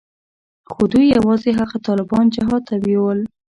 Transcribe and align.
خو 0.71 0.81
دوى 0.91 1.07
يوازې 1.17 1.49
هغه 1.59 1.77
طالبان 1.87 2.25
جهاد 2.35 2.61
ته 2.69 2.75
بيول. 2.85 3.19